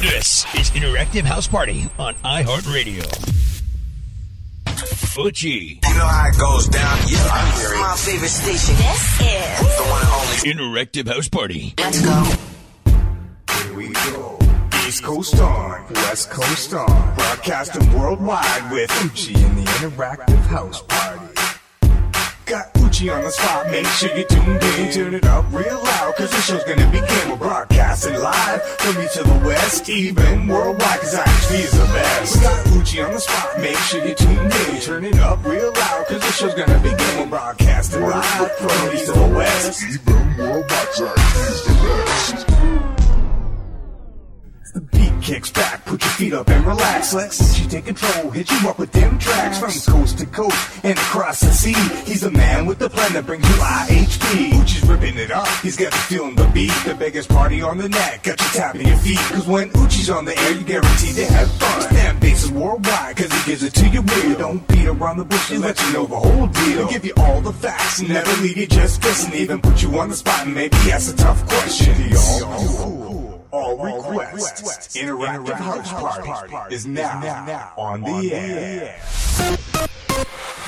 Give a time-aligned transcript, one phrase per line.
[0.00, 3.04] This is Interactive House Party on iHeartRadio.
[5.12, 5.78] Fuji.
[5.86, 6.98] You know how it goes down.
[7.06, 7.74] Yeah, I'm here.
[7.82, 8.76] My favorite station.
[8.76, 10.80] This is The one and only.
[10.80, 11.74] Interactive House Party.
[11.76, 12.24] Let's go.
[13.62, 14.38] Here we go.
[14.88, 21.26] East Coast on, West Coast on, broadcasting worldwide with eutche in the interactive house party.
[22.50, 26.16] Got eutche on the spot, make sure you tuned in, turn it up real loud,
[26.16, 27.30] cause the show's gonna begin.
[27.30, 32.34] We're broadcasting live from east to the west, even worldwide, cause IHP is the best.
[32.34, 35.72] We got eutche on the spot, make sure you tuned in, turn it up real
[35.72, 37.20] loud, cause the show's gonna begin.
[37.20, 42.99] We're broadcasting live from east to the west, even worldwide, cause IHP is the best.
[44.72, 47.12] The beat kicks back, put your feet up and relax.
[47.12, 50.96] Let eutche take control, hit you up with them tracks from coast to coast and
[50.96, 51.74] across the sea.
[52.04, 54.50] He's the man with the plan that brings you IHP.
[54.52, 56.72] eutche's ripping it up, he's got you feeling the beat.
[56.84, 59.18] The biggest party on the net, got you tapping your feet.
[59.18, 61.82] Cause when eutche's on the air, you guaranteed to have fun.
[61.82, 64.38] Stamp bases worldwide, cause he gives it to you real.
[64.38, 66.64] Don't beat around the bush, he let you know the whole deal.
[66.64, 69.34] He'll give you all the facts never leave you just guessing.
[69.34, 72.10] Even put you on the spot and maybe ask a tough question.
[72.10, 73.29] The all cool.
[73.52, 74.96] All requests.
[74.96, 79.00] Interactive House Party is now on the air.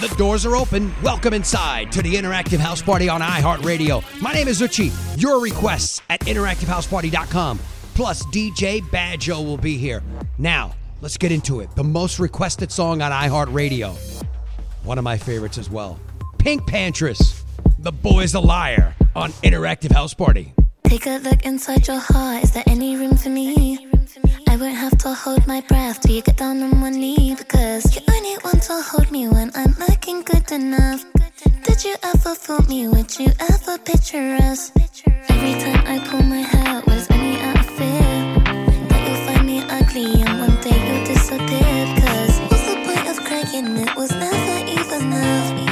[0.00, 0.92] The doors are open.
[1.00, 4.02] Welcome inside to the Interactive House Party on iHeartRadio.
[4.20, 4.90] My name is eutche.
[5.20, 7.60] Your requests at interactivehouseparty.com.
[7.94, 10.02] Plus, DJ BadJoe will be here.
[10.38, 11.72] Now, let's get into it.
[11.76, 13.94] The most requested song on iHeartRadio.
[14.82, 16.00] One of my favorites as well.
[16.38, 17.44] PinkPantheress.
[17.78, 20.52] The Boy's a Liar on Interactive House Party.
[20.92, 22.44] Take a look inside your heart.
[22.44, 23.88] Is there any room for me?
[24.46, 27.96] I won't have to hold my breath till you get down on one knee because
[27.96, 31.02] you only want to hold me when I'm looking good enough.
[31.62, 32.88] Did you ever fool me?
[32.88, 34.70] Would you ever picture us?
[35.30, 38.12] Every time I pull my hair was only out of fear
[38.90, 41.72] that you'll find me ugly and one day you'll disappear.
[41.94, 43.78] Because what's the point of crying?
[43.78, 45.71] It was never even enough.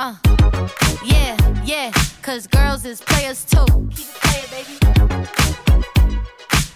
[0.00, 0.14] Uh,
[1.04, 1.90] yeah, yeah,
[2.22, 3.64] cause girls is players too.
[3.90, 4.78] Keep it playing, baby.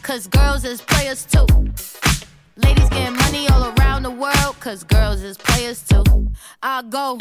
[0.03, 1.47] Cause girls is players too.
[2.57, 6.03] Ladies getting money all around the world, cause girls is players too.
[6.65, 7.17] I go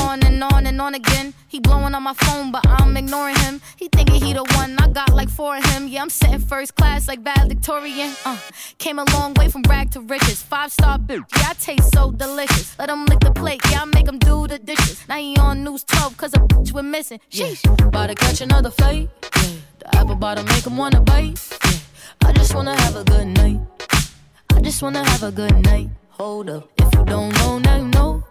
[0.00, 1.32] on and on and on again.
[1.46, 3.60] He blowing on my phone, but I'm ignoring him.
[3.76, 5.86] He thinking he the one, I got like four of him.
[5.86, 8.10] Yeah, I'm sitting first class like valedictorian.
[8.24, 8.36] Uh,
[8.78, 10.42] came a long way from rag to riches.
[10.42, 12.76] Five star bitch, yeah, I taste so delicious.
[12.80, 14.96] Let him lick the plate, yeah, I make him do the dishes.
[15.08, 17.20] Now he on news 12, cause a bitch we're missing.
[17.30, 19.08] Sheesh, about to catch another fight.
[19.36, 21.38] Yeah, the apple bottom make him wanna bite.
[21.64, 23.60] Yeah, I just wanna have a good night.
[24.56, 25.90] I just wanna have a good night.
[26.18, 28.24] Hold up, if you don't know, now you know.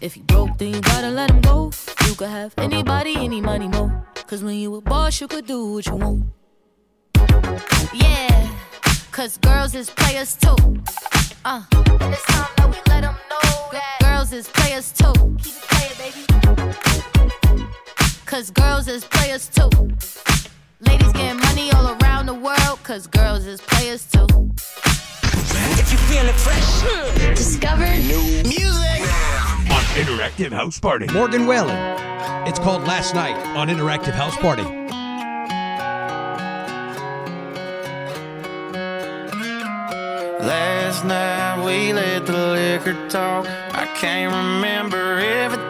[0.00, 1.70] If you broke, then you gotta let him go.
[2.06, 4.06] You could have anybody, any money, more.
[4.26, 6.24] Cause when you a boss, you could do what you want.
[7.92, 8.50] Yeah,
[9.12, 10.56] cause girls is players too.
[11.44, 15.12] Uh, and it's time that we let them know that girls is players too.
[15.42, 16.24] Keep it playing, baby.
[18.24, 19.68] Cause girls is players too.
[20.80, 24.26] Ladies getting money all around the world, cause girls is players too.
[25.76, 29.49] If you feeling fresh, Discover new music.
[29.70, 31.06] On Interactive House Party.
[31.12, 31.76] Morgan Wallen.
[32.46, 34.64] It's called Last Night on Interactive House Party.
[40.44, 43.46] Last night we let the liquor talk.
[43.46, 45.69] I can't remember everything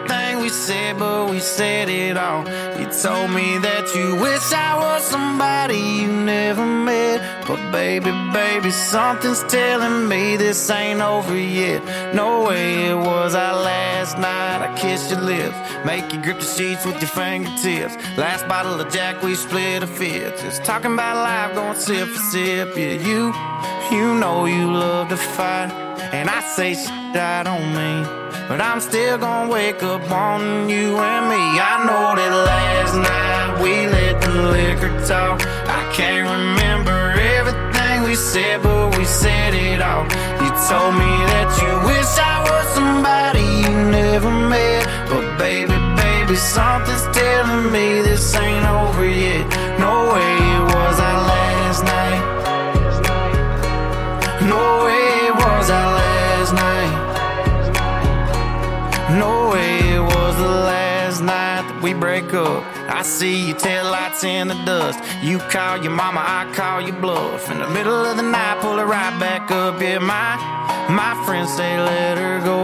[0.51, 2.43] said, but we said it all.
[2.79, 7.47] You told me that you wish I was somebody you never met.
[7.47, 11.81] But baby, baby, something's telling me this ain't over yet.
[12.13, 14.61] No way it was our last night.
[14.61, 15.55] I kissed your lips,
[15.85, 17.95] make you grip the sheets with your fingertips.
[18.17, 20.41] Last bottle of Jack, we split a fifth.
[20.41, 22.75] Just talking about life, going sip for sip.
[22.75, 23.33] Yeah, you,
[23.91, 25.90] you know you love to fight.
[26.13, 28.03] And I say shit I don't mean.
[28.49, 31.43] But I'm still gonna wake up on you and me.
[31.71, 35.39] I know that last night we let the liquor talk.
[35.79, 36.97] I can't remember
[37.39, 40.03] everything we said, but we said it all.
[40.43, 44.83] You told me that you wish I was somebody you never met.
[45.07, 49.47] But baby, baby, something's telling me this ain't over yet.
[49.79, 52.23] No way it was our last night.
[54.43, 56.00] No way it was our last
[61.93, 62.63] we break up.
[62.89, 64.99] I see your taillights in the dust.
[65.21, 67.51] You call your mama, I call your bluff.
[67.51, 69.81] In the middle of the night, pull it right back up.
[69.81, 70.29] Yeah, my
[70.89, 72.61] my friends say let her go.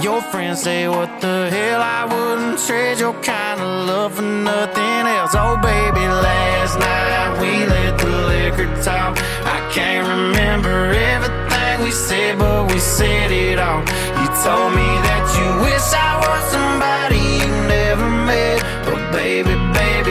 [0.00, 1.82] Your friends say what the hell?
[1.82, 5.34] I wouldn't trade your kind of love for nothing else.
[5.34, 9.18] Oh baby, last night we let the liquor talk.
[9.56, 13.80] I can't remember everything we said, but we said it all.
[14.20, 17.01] You told me that you wish I was somebody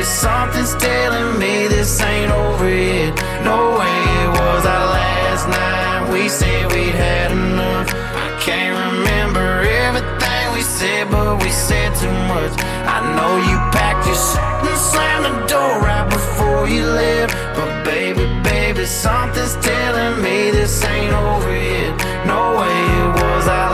[0.03, 3.13] something's telling me this ain't over yet.
[3.43, 6.11] No way it was our last night.
[6.11, 7.87] We said we'd had enough.
[7.93, 12.53] I can't remember everything we said, but we said too much.
[12.95, 17.33] I know you packed your shit and slammed the door right before you left.
[17.55, 21.93] But baby, baby, something's telling me this ain't over yet.
[22.25, 23.70] No way it was our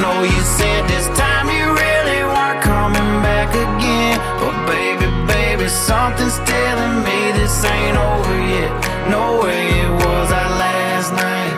[0.00, 4.18] know you said this time you really weren't coming back again.
[4.40, 8.72] But baby, baby, something's telling me this ain't over yet.
[9.10, 11.54] No way it was our last night.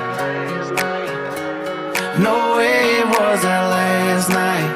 [2.18, 4.70] No way it was our last night.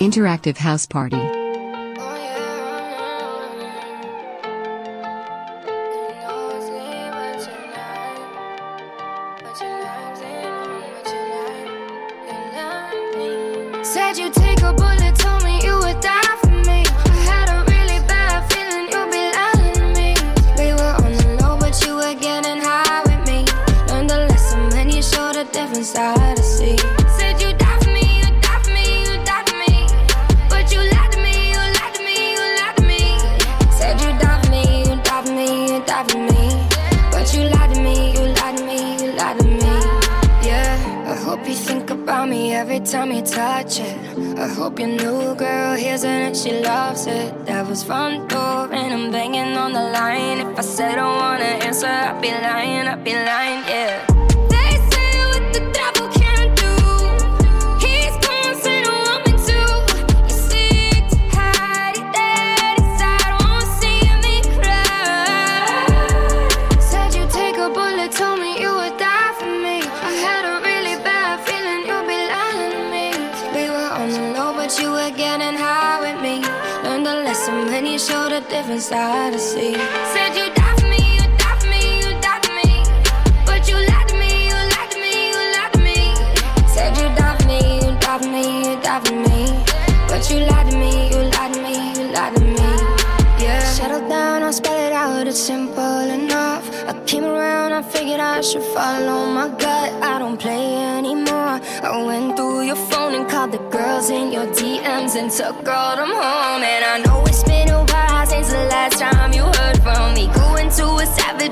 [0.00, 1.35] Interactive House Party.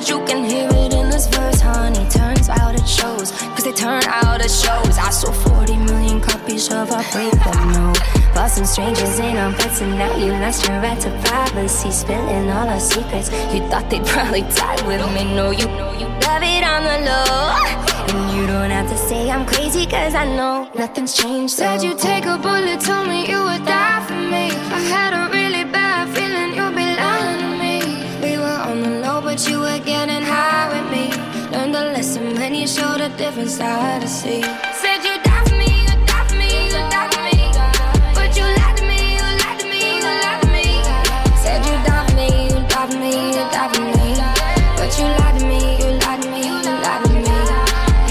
[0.08, 2.08] You can hear it in this verse, honey.
[2.10, 4.98] Turns out it shows, cause they turn out it shows.
[4.98, 7.92] I sold 40 million copies of our breakup, no.
[8.34, 11.90] Busting strangers in on beds, and now you lost your right to privacy.
[11.90, 13.30] Spilling all our secrets.
[13.54, 15.24] You thought they'd probably die with me.
[15.34, 17.84] No, you know you love it on the low.
[18.10, 21.54] And you don't have to say I'm crazy, cause I know nothing's changed.
[21.54, 24.50] Said you take a bullet, told me you would die for me.
[24.78, 26.53] I had a really bad feeling
[29.34, 31.10] but you were getting high with me.
[31.50, 34.42] Learned a lesson when you showed a different side to see.
[34.80, 37.38] Said you die for me, you die for me, you die for me.
[38.14, 40.66] But you lied to me, you lied to me, you lied to me.
[41.42, 44.10] Said you die for me, you die for me, you die for me.
[44.78, 47.22] But you lied to me, you lied to me, you lied to me.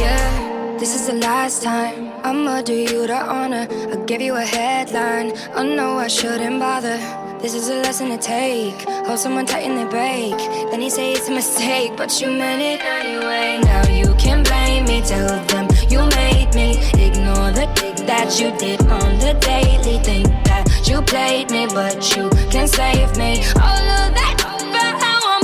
[0.04, 3.66] Yeah, this is the last time I'ma do you the honor.
[3.72, 5.32] I'll give you a headline.
[5.56, 7.23] I know I shouldn't bother.
[7.44, 8.88] This is a lesson to take.
[9.06, 10.38] Hold someone tight and they break.
[10.72, 13.60] Then you say it's a mistake, but you meant it anyway.
[13.62, 16.80] Now you can blame me, tell them you made me.
[16.94, 20.00] Ignore the dick that you did on the daily.
[20.00, 23.44] Think that you played me, but you can save me.
[23.60, 24.36] All of that,
[24.72, 25.44] but how I'm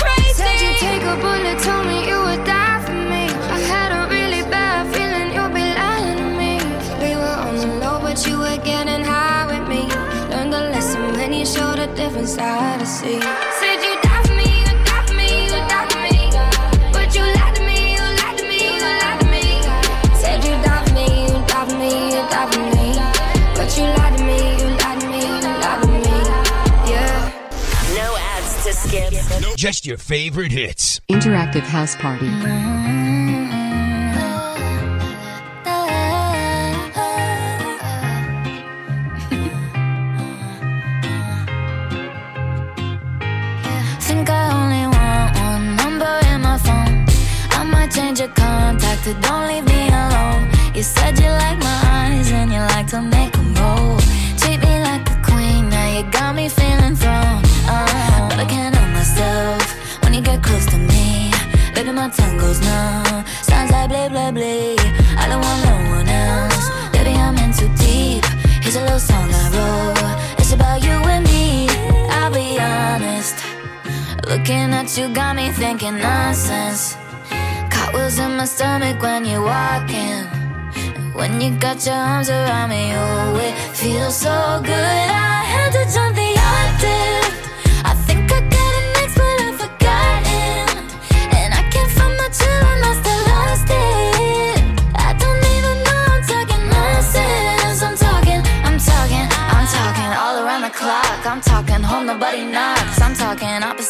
[0.00, 0.40] crazy.
[0.40, 1.60] Said you take a bullet,
[12.16, 13.20] different side to see.
[13.20, 16.30] Said you die for me, you die for me, you die for me.
[16.92, 19.44] But you lied to me, you lied to me, you lied to me.
[20.16, 22.86] Said you die for me, you die for me, you die for me.
[23.56, 26.00] But you lied to me, you lied to me, you lied to me.
[26.90, 27.32] Yeah.
[27.94, 29.56] No ads to skip.
[29.56, 31.00] Just your favorite hits.
[31.10, 32.26] Interactive House Party.
[32.26, 33.45] Mm-hmm.
[49.06, 50.50] But don't leave me alone.
[50.74, 53.98] You said you like my eyes and you like to make 'em roll.
[54.40, 57.38] Treat me like a queen, now you got me feeling thrown.
[57.72, 59.62] Uh, but I can't help myself
[60.02, 61.30] when you get close to me.
[61.74, 63.24] Baby, my tongue goes numb.
[63.48, 65.22] Sounds like blah blah blah.
[65.22, 66.66] I don't want no one else.
[66.92, 68.24] Baby, I'm in too deep.
[68.62, 70.16] Here's a little song I wrote.
[70.40, 71.68] It's about you and me.
[72.16, 73.36] I'll be honest.
[74.30, 77.05] Looking at you got me thinking nonsense.
[77.86, 80.24] Cartwheels in my stomach when you're walking.
[81.14, 84.72] When you got your arms around me, oh, it feels so good.
[84.74, 86.18] I had to jump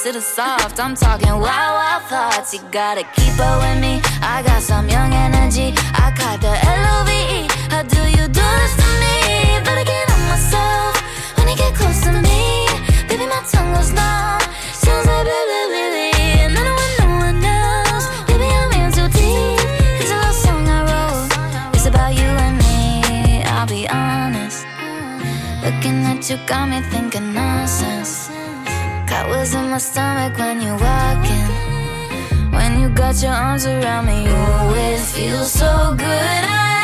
[0.07, 0.79] opposite of soft.
[0.79, 2.55] I'm talking wild, wild thoughts.
[2.55, 4.01] You gotta keep up with me.
[4.23, 5.75] I got some young energy.
[5.95, 7.49] I caught the L-O-V-E.
[7.71, 9.59] How do you do this to me?
[9.65, 10.95] But I can't help myself
[11.37, 12.67] when you get close to me.
[13.09, 14.43] Baby, my tongue goes numb.
[14.85, 16.45] Sounds like blah, blah, blah.
[16.45, 16.75] And no
[17.25, 18.07] one else.
[18.29, 19.61] Baby, I'm in deep.
[19.99, 21.75] Here's a song I wrote.
[21.75, 23.43] It's about you and me.
[23.43, 24.67] I'll be honest.
[25.65, 28.16] Looking at you got me thinking nonsense.
[29.07, 31.49] Cartwheels in my stomach when you're walking.
[32.51, 36.43] When you got your arms around me, oh, it feels so good.
[36.45, 36.76] I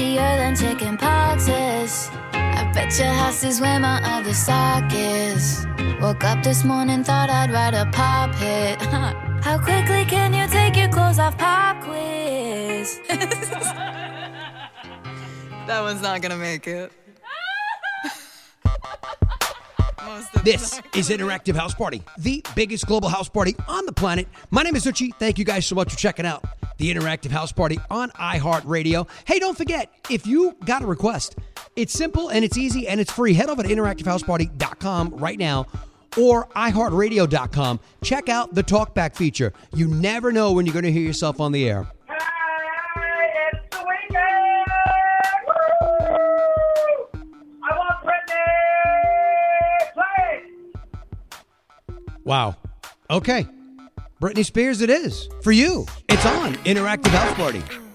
[0.00, 2.10] Than chicken poxes.
[2.32, 5.66] I bet your house is where my other sock is.
[6.00, 8.80] Woke up this morning, thought I'd write a pop hit.
[9.44, 11.36] How quickly can you take your clothes off?
[11.36, 12.98] Pop quiz.
[15.66, 16.90] That one's not gonna make it.
[20.44, 24.26] This is Interactive House Party, the biggest global house party on the planet.
[24.50, 25.14] My name is eutche.
[25.20, 26.44] Thank you guys so much for checking out
[26.78, 29.08] the Interactive House Party on iHeartRadio.
[29.24, 31.36] Hey, don't forget, if you got a request,
[31.76, 33.34] it's simple and it's easy and it's free.
[33.34, 35.66] Head over to interactivehouseparty.com right now
[36.18, 37.78] or iHeartRadio.com.
[38.02, 39.52] Check out the talkback feature.
[39.74, 41.86] You never know when you're going to hear yourself on the air.
[52.30, 52.54] Wow.
[53.10, 53.44] Okay.
[54.22, 55.28] Britney Spears, it is.
[55.42, 57.89] For you, it's on Interactive House Party.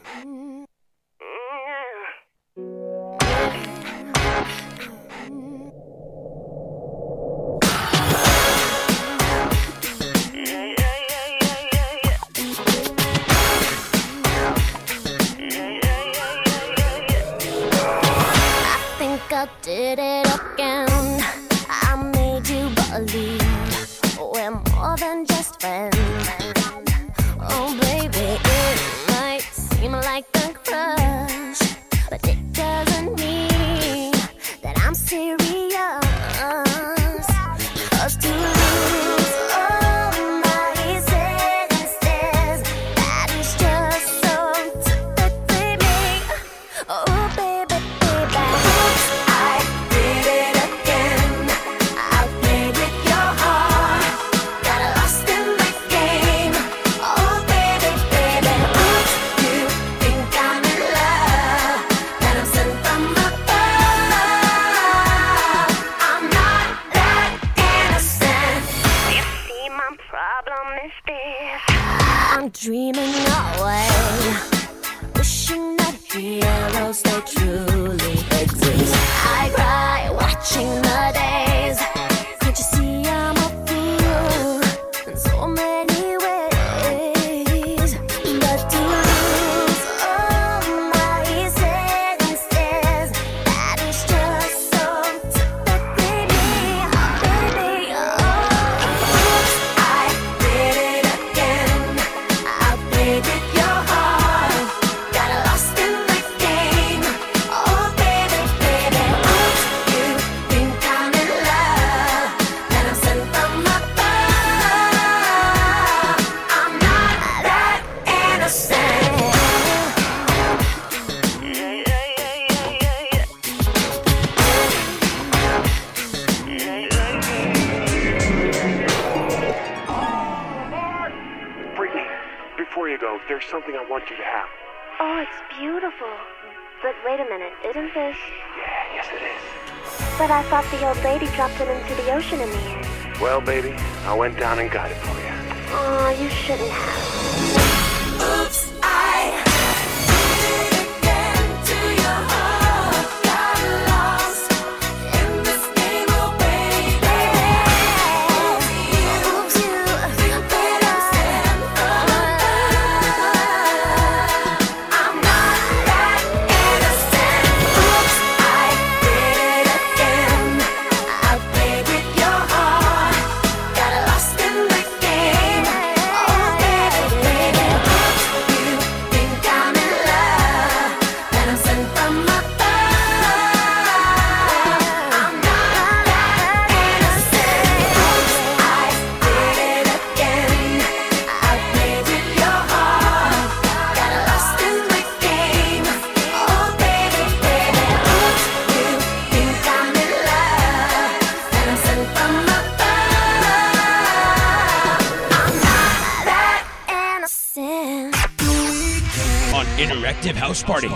[210.45, 210.89] House Party.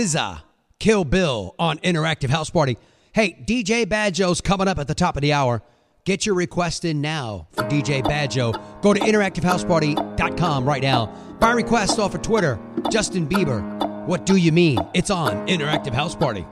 [0.00, 0.40] SZA,
[0.78, 2.78] Kill Bill on Interactive House Party.
[3.12, 5.62] Hey, DJ BadJoe's coming up at the top of the hour.
[6.04, 8.80] Get your request in now for DJ BadJoe.
[8.80, 11.06] Go to interactivehouseparty.com right now.
[11.38, 12.58] By request off of Twitter,
[12.90, 13.60] Justin Bieber.
[14.06, 14.78] What do you mean?
[14.94, 16.42] It's on Interactive House Party.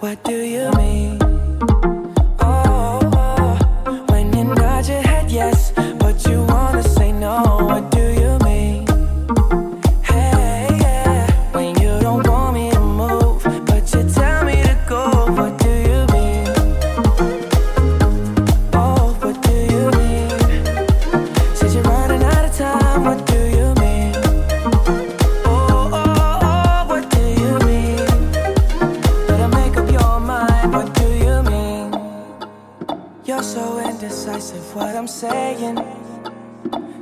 [0.00, 1.99] What do you mean?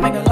[0.00, 0.31] Make a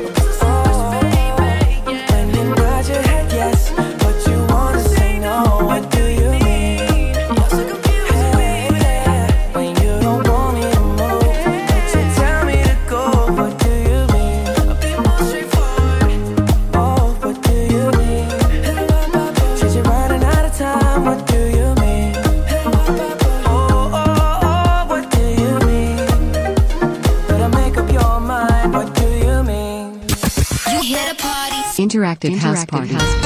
[32.11, 32.93] Interactive, Interactive House Party.
[32.93, 33.20] House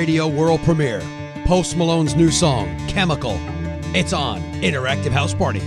[0.00, 1.02] radio world premiere.
[1.44, 3.38] Post Malone's new song, Chemical.
[3.94, 5.60] It's on Interactive House Party.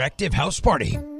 [0.00, 1.19] Interactive House Party.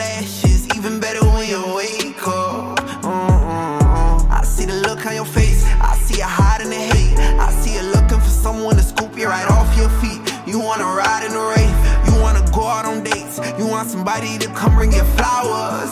[0.00, 2.80] Lashes, even better when you wake up.
[3.04, 4.38] Uh-uh-uh.
[4.38, 7.18] I see the look on your face, I see you hiding the hate.
[7.46, 10.20] I see you looking for someone to scoop you right off your feet.
[10.46, 11.72] You wanna ride in the rain,
[12.06, 15.90] you wanna go out on dates, you want somebody to come bring you flowers,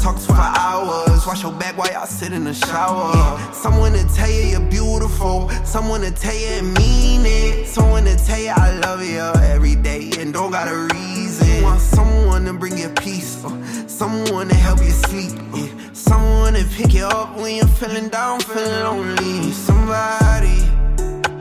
[0.00, 1.26] someone to talk to for hours.
[1.26, 3.12] Wash your back while y'all sit in the shower.
[3.52, 8.16] Someone to tell you you're beautiful, someone to tell you and mean it, someone to
[8.16, 11.48] tell you I love you every day and don't got a reason.
[11.48, 16.54] You want someone to bring you peace, uh, someone to help you sleep, uh, someone
[16.54, 19.52] to pick you up when you're feeling down, feeling lonely.
[19.52, 20.60] Somebody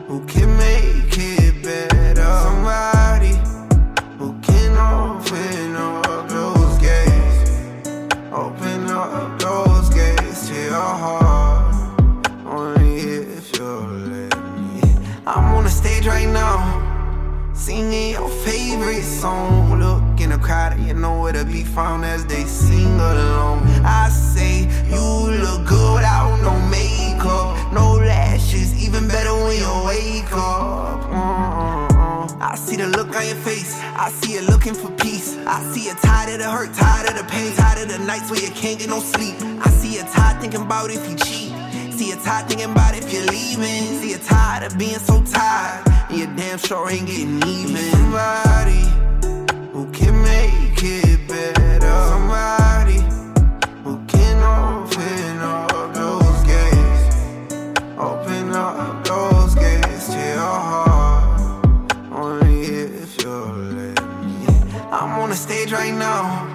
[0.08, 2.30] who can make it better.
[2.44, 3.34] Somebody
[4.18, 6.09] who can open up
[16.00, 19.80] stage right now, singing your favorite song.
[19.80, 23.64] Look in the crowd, you know where to be found as they sing along.
[23.84, 25.02] I say you
[25.44, 31.02] look good without no makeup, no lashes, even better when you wake up.
[31.12, 32.38] Uh-uh-uh.
[32.40, 33.78] I see the look on your face.
[33.82, 35.36] I see you looking for peace.
[35.46, 38.30] I see you tired of the hurt, tired of the pain, tired of the nights
[38.32, 39.36] where you can't get no sleep.
[39.66, 41.49] I see you tired thinking about if you cheat.
[42.00, 44.00] See you're tired thinking about if you're leaving.
[44.00, 45.86] See you're tired of being so tired.
[46.08, 47.76] And you damn sure ain't getting even.
[47.92, 48.86] Somebody
[49.74, 51.96] who can make it better.
[52.08, 53.02] Somebody
[53.84, 57.16] who can open up those gates.
[57.98, 61.92] Open up those gates to your heart.
[62.14, 64.48] Only if you'll let me.
[64.90, 66.49] I'm on the stage right now.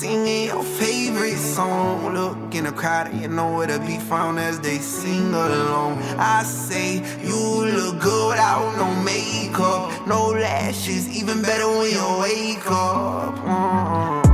[0.00, 2.14] Singing your favorite song.
[2.14, 5.98] Look in the crowd, you know where to be found as they sing along.
[6.16, 12.70] I say you look good without no makeup, no lashes, even better when you wake
[12.70, 13.38] up.
[13.38, 14.27] Uh-uh-uh.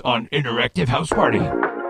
[0.00, 1.81] On Interactive House Party.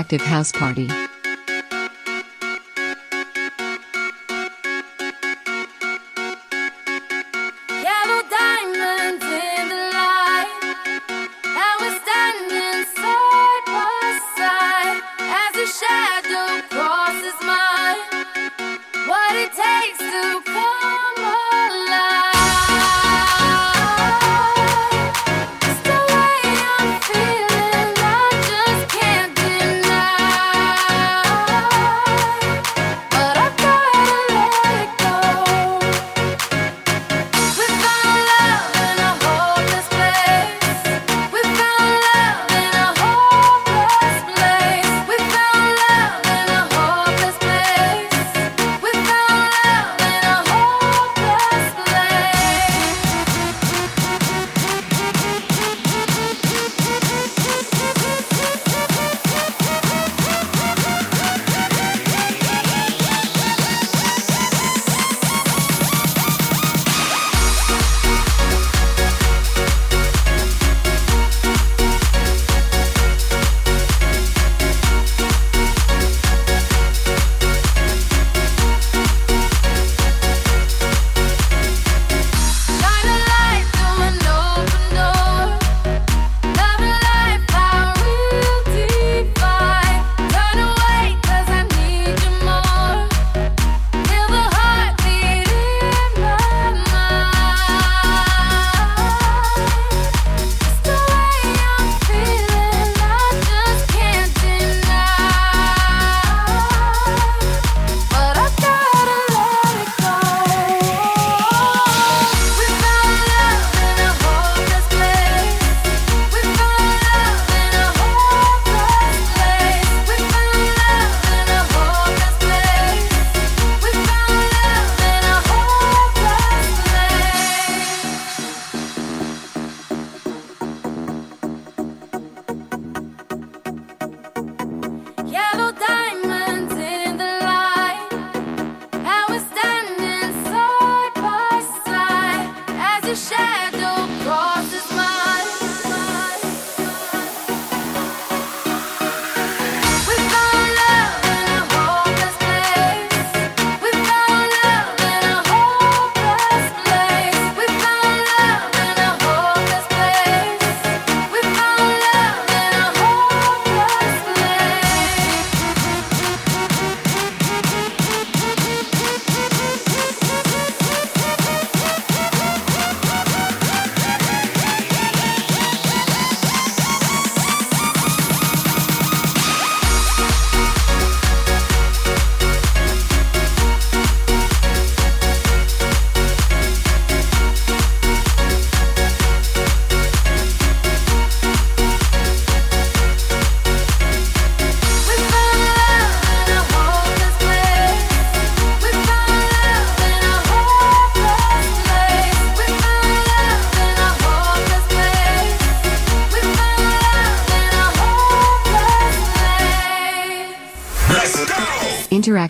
[0.00, 1.09] Interactive House Party.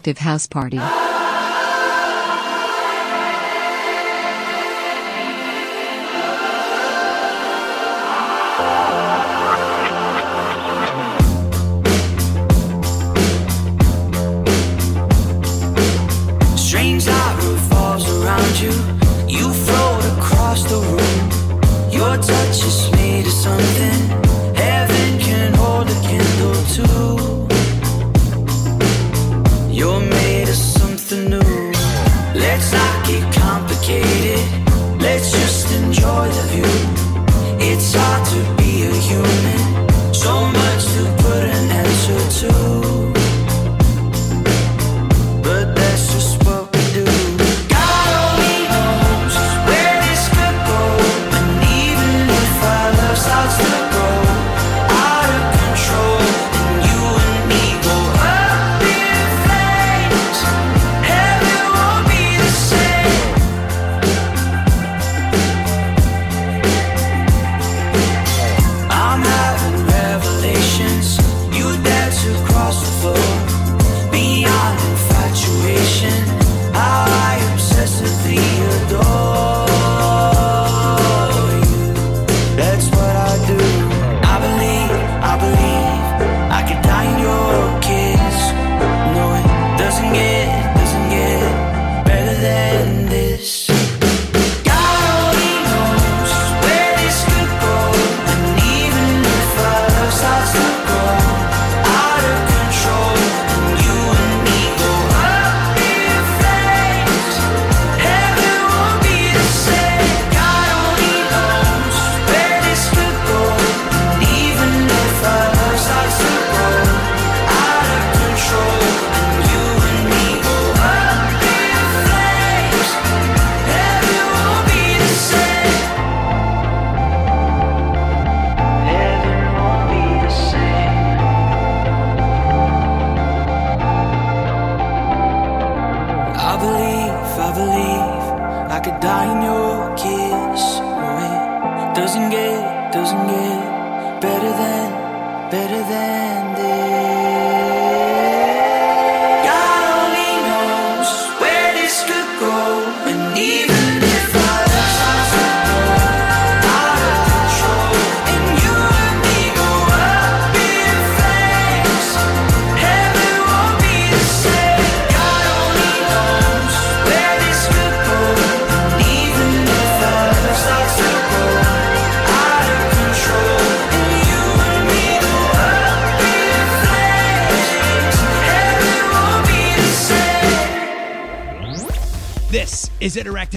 [0.00, 1.09] Interactive House Party.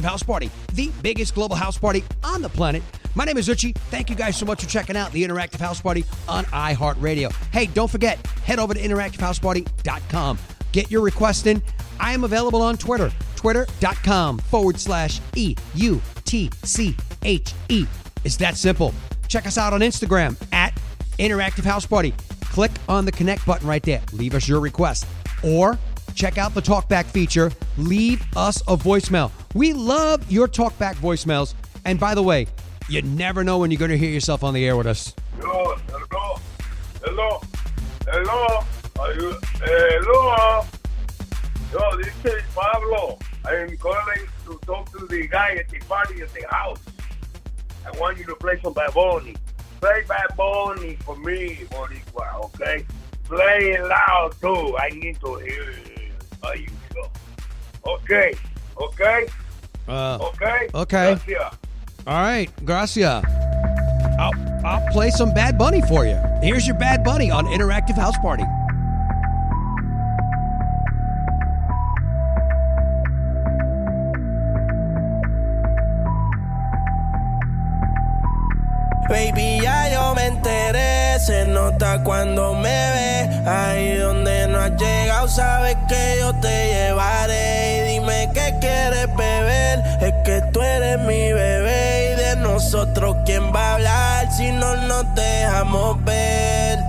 [0.03, 2.83] Interactive House Party, the biggest global house party on the planet.
[3.15, 3.75] My name is eutche.
[3.89, 7.31] Thank you guys so much for checking out the Interactive House Party on iHeartRadio.
[7.51, 10.39] Hey, don't forget, head over to interactivehouseparty.com.
[10.71, 11.61] Get your request in.
[11.99, 17.85] I am available on Twitter, twitter.com forward slash E U T C H E.
[18.23, 18.93] It's that simple.
[19.27, 20.73] Check us out on Instagram at
[21.19, 22.13] Interactive House Party.
[22.41, 24.01] Click on the connect button right there.
[24.13, 25.05] Leave us your request.
[25.43, 25.77] Or
[26.15, 27.51] check out the talkback feature.
[27.77, 29.31] Leave us a voicemail.
[29.53, 31.53] We love your talkback voicemails.
[31.85, 32.47] And by the way,
[32.89, 35.13] you never know when you're going to hear yourself on the air with us.
[35.39, 36.39] Hello, hello,
[37.03, 37.41] hello,
[38.07, 38.63] hello,
[38.99, 40.65] are you, hello.
[41.71, 43.19] Yo, this is Pablo.
[43.45, 46.79] I'm calling to talk to the guy at the party at the house.
[47.85, 49.35] I want you to play some Bad Bunny.
[49.81, 52.85] Play Bad Bunny for me, Boricua, okay?
[53.25, 54.77] Play it loud too.
[54.77, 56.11] I need to hear it.
[56.41, 57.09] Are you sure?
[57.85, 58.33] Okay,
[58.77, 59.27] okay,
[59.87, 60.69] Uh, okay.
[60.73, 61.15] okay.
[61.15, 61.57] Gracias.
[62.05, 63.21] All right, Gracia.
[64.19, 66.19] I'll, I'll play some Bad Bunny for you.
[66.41, 68.43] Here's your Bad Bunny on Interactive House Party.
[79.09, 79.52] Baby,
[81.63, 83.49] nota cuando me ve.
[83.49, 87.77] Ahí donde no has llegado, sabes que yo te llevaré.
[87.77, 92.13] Y dime qué quieres beber, es que tú eres mi bebé.
[92.13, 96.79] Y de nosotros, ¿quién va a hablar si no nos dejamos ver?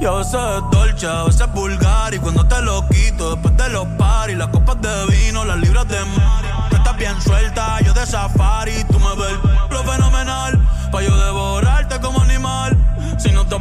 [0.00, 3.56] Yo a veces es dolce, a veces es vulgar Y cuando te lo quito, después
[3.56, 7.78] de los paris Las copas de vino, las libras de mar Tú estás bien suelta,
[7.82, 9.38] yo de safari Tú me ves
[9.70, 10.58] lo fenomenal
[10.90, 12.81] Pa' yo devorarte como animal
[13.22, 13.56] Si no te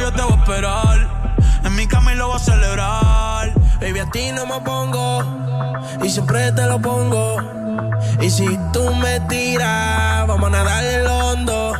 [0.00, 1.08] yo te voy a esperar
[1.64, 5.46] En mi cama y lo voy a celebrar Baby, a ti no me pongo
[6.02, 7.36] y siempre te lo pongo.
[8.20, 11.72] Y si tú me tiras, vamos a nadar el hondo.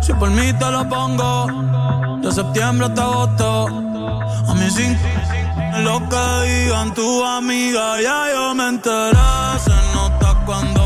[0.00, 1.46] Si por mí te lo pongo
[2.20, 3.68] De septiembre hasta agosto
[4.48, 4.98] A mí sin
[5.84, 9.16] Lo que digan tu amiga, ya yo me enteré.
[9.64, 10.81] Se nota cuando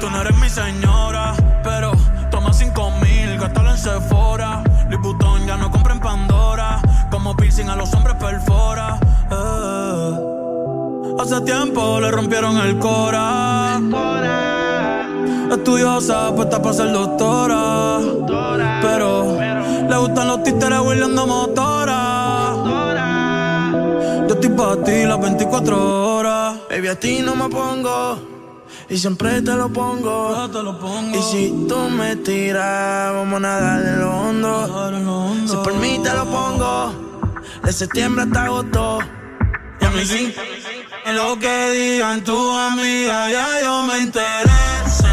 [0.00, 1.92] Tú no eres mi señora, pero
[2.30, 4.62] toma cinco mil, gástalo en Sephora.
[4.90, 6.80] Louis Vuitton ya no compra en Pandora.
[7.10, 8.98] Como piercing a los hombres perfora.
[9.30, 10.34] Eh.
[11.18, 13.80] Hace tiempo le rompieron el cora.
[15.50, 18.00] Estudiosa, puesta para ser doctora.
[18.82, 19.38] Pero
[19.88, 22.56] le gustan los títeres huirleando motora.
[24.28, 26.56] Yo estoy para ti las 24 horas.
[26.68, 28.33] Baby, a ti no me pongo.
[28.88, 30.48] Y siempre te lo pongo.
[31.12, 35.46] Y si tú me tiras, vamos a nadar en lo hondo.
[35.46, 36.92] Si por mí te lo pongo.
[37.62, 38.98] De septiembre hasta agosto.
[39.80, 40.34] Y a mí sí.
[41.06, 44.50] En lo que digan tu amiga, ya yo me enteré.
[44.86, 45.08] Se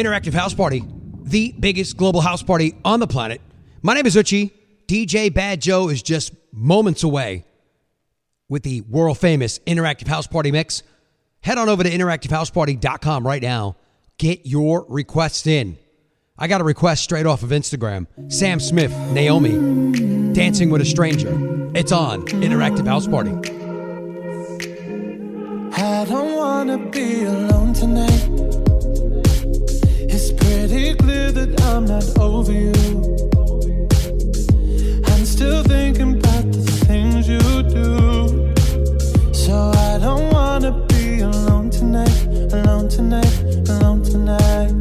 [0.00, 0.82] Interactive House Party,
[1.22, 3.40] the biggest global house party on the planet.
[3.82, 4.50] My name is eutche.
[4.86, 7.44] DJ BadJoe is just moments away
[8.48, 10.82] with the world famous Interactive House Party mix.
[11.42, 13.76] Head on over to interactivehouseparty.com right now.
[14.18, 15.76] Get your requests in.
[16.38, 18.06] I got a request straight off of Instagram.
[18.32, 21.30] Sam Smith, Normani, Dancing with a Stranger.
[21.74, 23.32] It's on Interactive House Party.
[25.72, 28.79] I don't wanna be alone tonight.
[30.22, 32.74] It's pretty clear that I'm not over you.
[35.10, 38.52] I'm still thinking about the things you do.
[39.32, 42.20] So I don't wanna be alone tonight,
[42.52, 43.34] alone tonight,
[43.70, 44.72] alone tonight.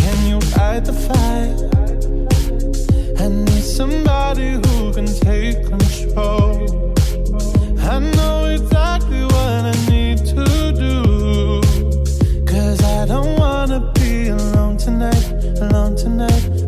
[0.00, 1.56] Can you fight the fight?
[3.18, 6.54] I need somebody who can take control.
[7.80, 9.31] I know exactly
[16.22, 16.61] alone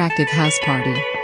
[0.00, 1.19] interactive house party.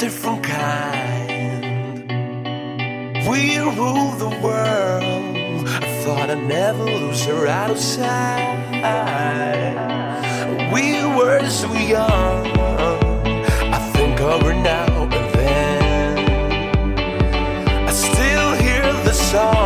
[0.00, 1.28] different kind.
[3.28, 5.68] We rule the world.
[5.68, 8.56] I thought I'd never lose her outside.
[10.72, 12.46] We were so young.
[13.76, 16.18] I think of her now and then.
[17.86, 19.59] I still hear the song.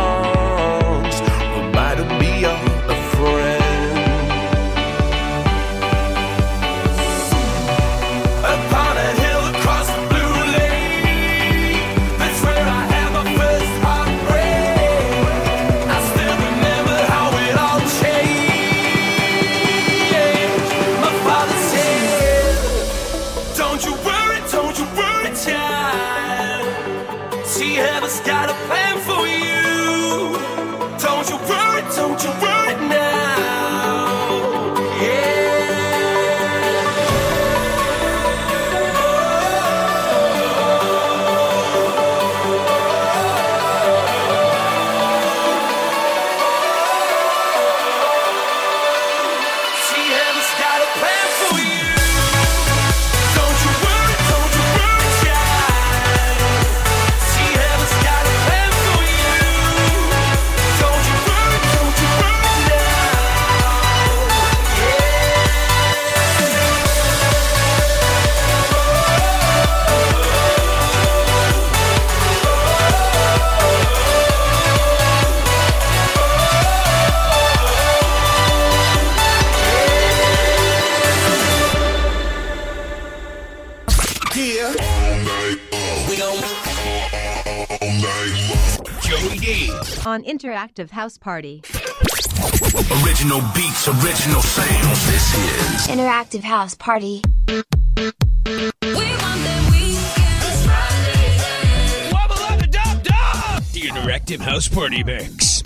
[90.25, 91.61] interactive house party.
[93.03, 95.07] Original beats, original sounds.
[95.07, 97.21] This is Interactive House Party.
[103.71, 105.63] The Interactive House Party Mix.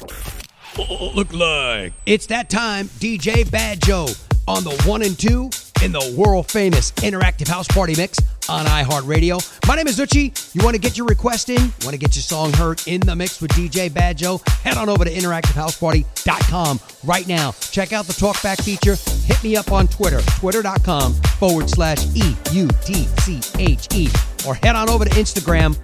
[0.78, 1.94] Oh, oh, oh, look like.
[2.06, 5.50] It's that time, DJ BadJoe on the one and two
[5.84, 8.20] in the world famous Interactive House Party Mix
[8.50, 9.68] on iHeartRadio.
[9.68, 10.56] My name is eutche.
[10.56, 11.62] You want to get your request in?
[11.62, 14.46] Want to get your song heard in the mix with DJ BadJoe?
[14.64, 17.52] Head on over to interactivehouseparty.com right now.
[17.72, 18.96] Check out the talkback feature.
[19.26, 24.10] Hit me up on Twitter, twitter.com forward slash E U T C H E,
[24.48, 25.76] or head on over to Instagram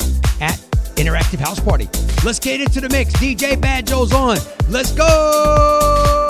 [0.42, 0.58] at
[0.96, 1.88] Interactive House Party.
[2.24, 3.14] Let's get into the mix.
[3.14, 4.38] DJ BadJoe's on.
[4.70, 6.25] Let's go!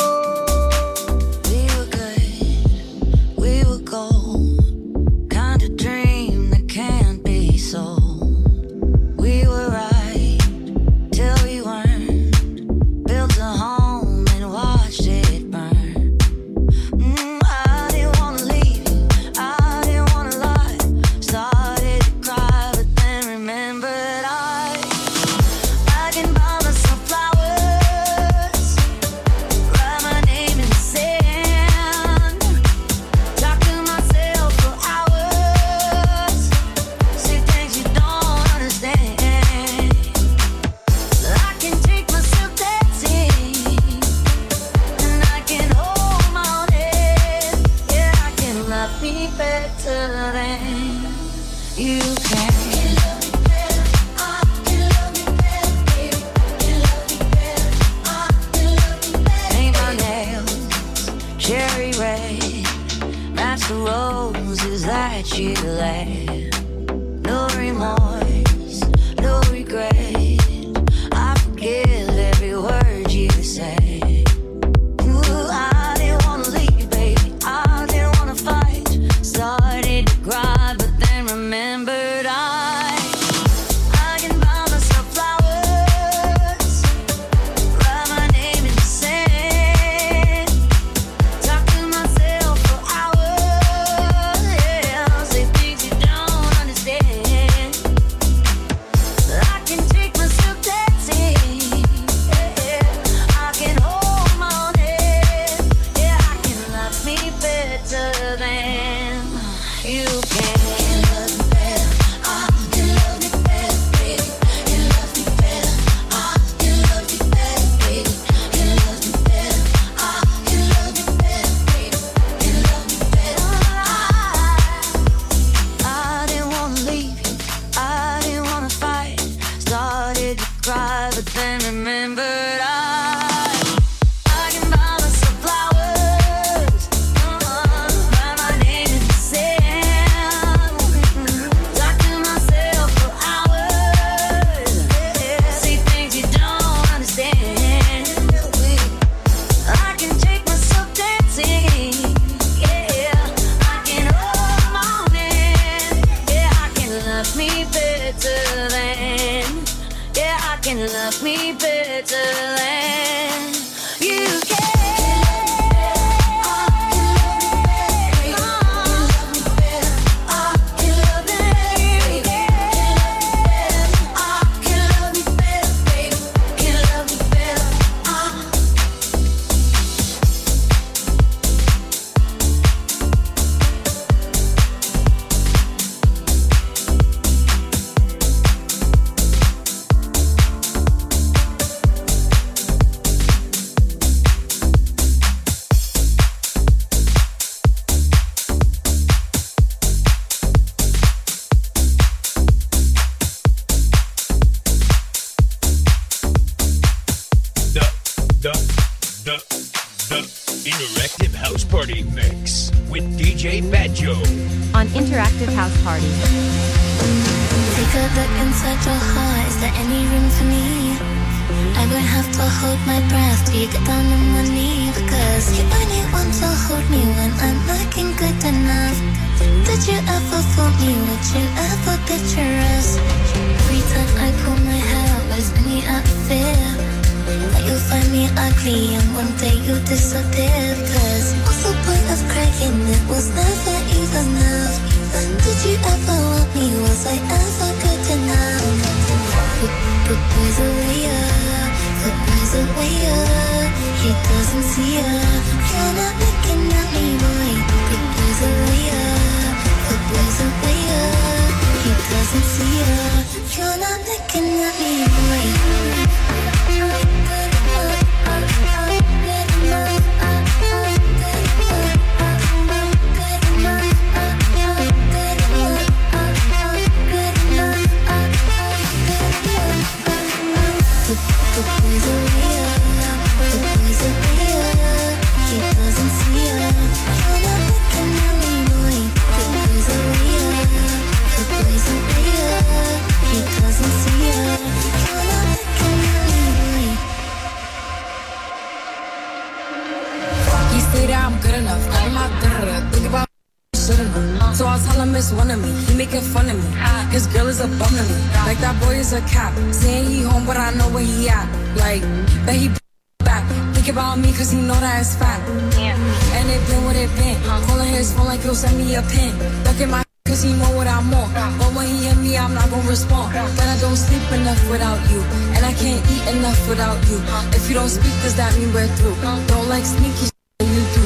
[325.79, 327.17] can't eat enough without you.
[327.51, 329.15] If you don't speak, does that mean we're through?
[329.47, 331.03] Don't like sneaky when you do.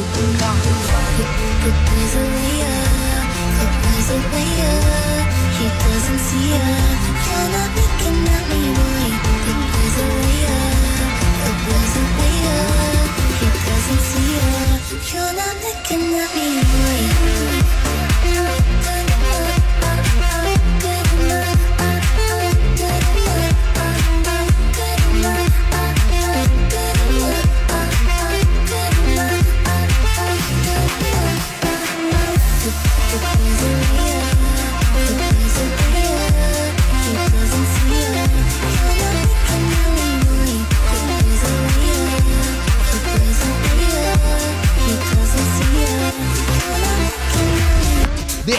[5.59, 6.63] He doesn't see ya.
[7.27, 8.61] You're not looking at me.
[9.45, 9.53] The.
[9.95, 10.05] The.
[13.39, 14.47] He doesn't see ya.
[15.11, 17.38] You're not looking at me, boy.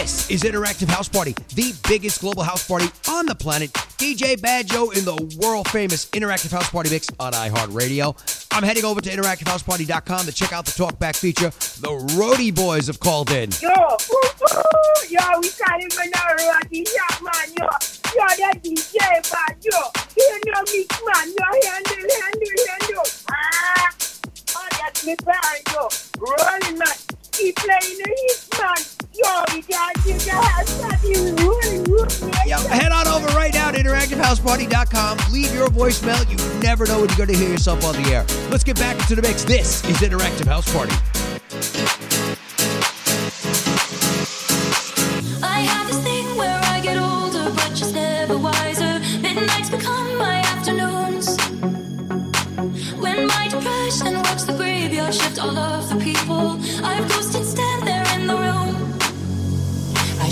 [0.01, 3.71] This is Interactive House Party, the biggest global house party on the planet.
[4.01, 8.17] DJ BadJoe in the world famous Interactive House Party mix on iHeartRadio.
[8.51, 11.51] I'm heading over to interactivehouseparty.com to check out the talkback feature.
[11.85, 13.51] The Roadie Boys have called in.
[13.61, 17.69] Yo, woo, woo, yo, we can't even know Roadie, yeah, man, yo,
[18.17, 18.97] yo, that DJ
[19.29, 20.17] BadJoe.
[20.17, 23.05] You know me, man, yo, handle, handle, handle.
[23.29, 23.93] Ah,
[24.55, 26.17] oh, that's me, BadJoe.
[26.17, 26.87] Rolling, man.
[27.33, 29.00] Keep playing the hit, man.
[29.13, 29.61] Yo, you
[30.05, 31.35] you
[32.45, 35.17] Yo, head on over right now to interactivehouseparty.com.
[35.33, 36.29] Leave your voicemail.
[36.29, 38.25] You never know when you're going to hear yourself on the air.
[38.49, 39.43] Let's get back into the mix.
[39.43, 40.93] This is Interactive House Party.
[55.11, 57.20] shift all of the people I've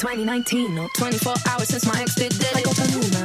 [0.00, 2.54] 2019, not 24 hours since my ex did it.
[2.54, 3.19] Like,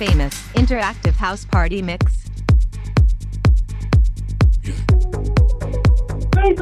[0.00, 2.24] famous interactive house party mix.
[4.62, 4.72] Yeah.
[6.36, 6.54] Hey,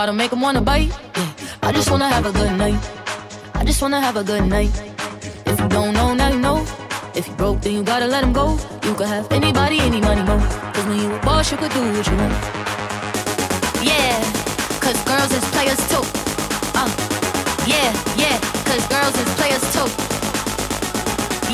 [0.00, 0.88] bottle, make them wanna bite.
[0.88, 1.32] Yeah.
[1.62, 2.80] I just wanna have a good night.
[3.54, 4.72] I just wanna have a good night.
[5.44, 6.58] If you don't know, now you know.
[7.14, 8.46] If you broke, then you gotta let him go.
[8.86, 10.38] You could have anybody, any money, mo.
[10.72, 12.32] Cause when you a boss, you could do what you want.
[13.90, 14.16] Yeah,
[14.84, 16.04] cause girls is players too.
[16.80, 16.90] Uh,
[17.72, 17.90] yeah,
[18.22, 18.36] yeah,
[18.68, 19.88] cause girls is players too.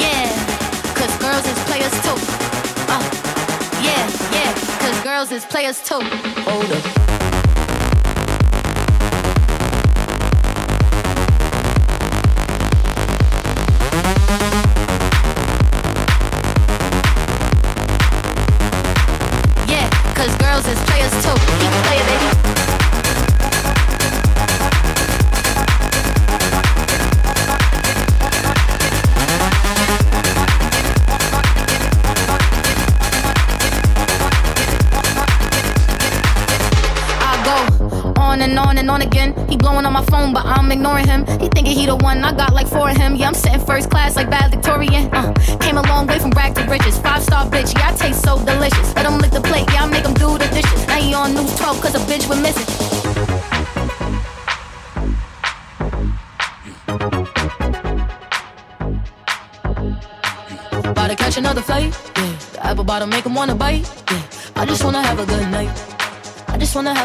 [0.04, 0.26] Yeah,
[0.98, 2.18] cause girls is players too.
[2.94, 3.04] Uh,
[3.88, 4.04] yeah,
[4.36, 4.52] yeah,
[4.82, 6.02] cause girls is players too.
[6.46, 7.15] Hold up.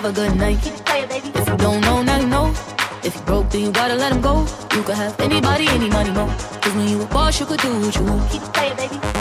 [0.01, 0.57] have a good night.
[0.65, 2.53] If you don't know, now you know.
[3.03, 4.47] If you broke, then you gotta let him go.
[4.73, 6.27] You could have anybody, any money, more.
[6.61, 8.31] Cause when you a boss, you could do what you want.
[8.31, 9.20] Keep it playing, baby.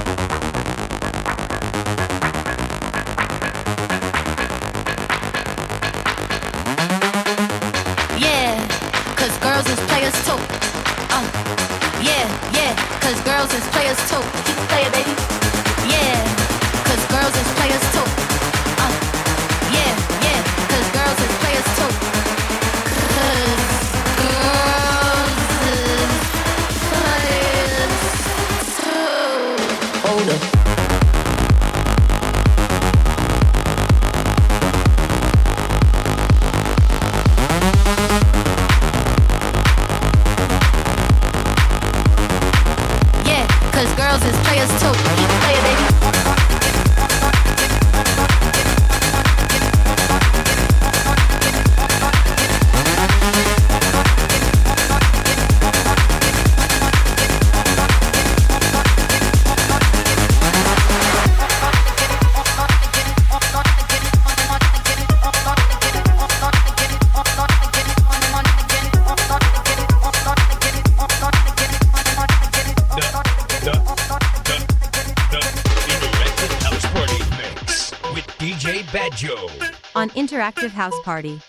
[80.41, 81.43] interactive house party.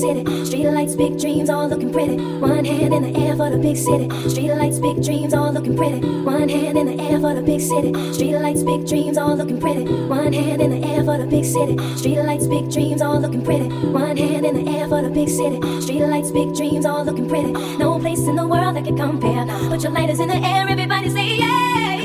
[0.00, 0.44] City.
[0.44, 2.16] Street lights, big dreams, all looking pretty.
[2.16, 4.08] One hand in the air for the big city.
[4.28, 6.00] Street lights, big dreams, all looking pretty.
[6.22, 7.92] One hand in the air for the big city.
[8.12, 9.84] Street lights, big dreams, all looking pretty.
[10.06, 11.76] One hand in the air for the big city.
[11.96, 13.68] Street lights, big dreams, all looking pretty.
[13.68, 15.60] One hand in the air for the big city.
[15.80, 17.52] Street lights, big dreams, all looking pretty.
[17.76, 19.44] No place in the world that can compare.
[19.68, 21.99] Put your lighters in the air, everybody say yeah.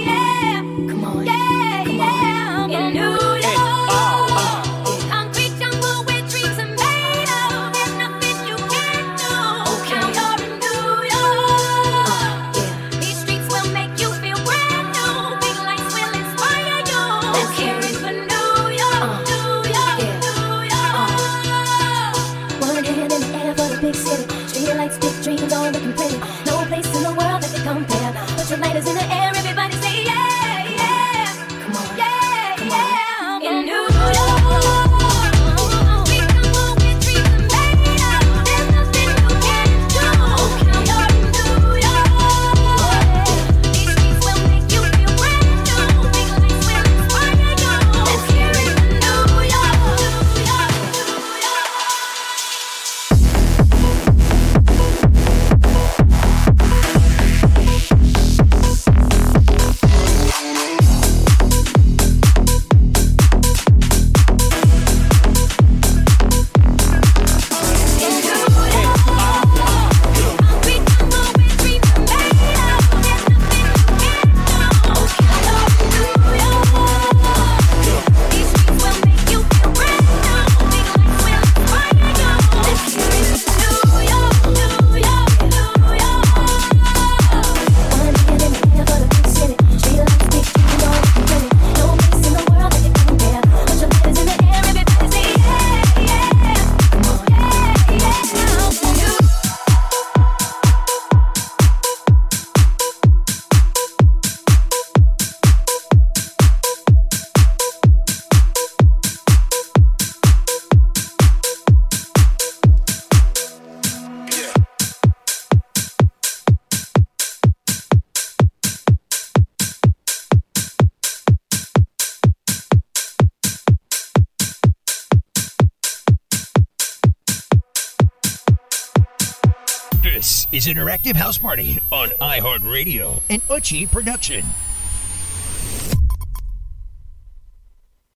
[130.67, 134.43] Interactive House Party on iHeartRadio, an eutche production.